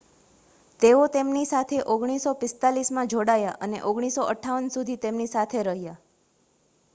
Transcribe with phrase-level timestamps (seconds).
[0.79, 5.97] તેઓ તેમની સાથે 1945માં જોડાયા અને 1958 સુધી તેમની સાથે રહ્યા